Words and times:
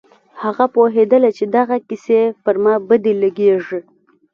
هغه 0.43 0.65
پوهېدله 0.75 1.29
چې 1.37 1.45
دغه 1.57 1.77
کيسې 1.87 2.21
پر 2.43 2.55
ما 2.63 2.73
بدې 2.87 3.13
لگېږي. 3.23 3.79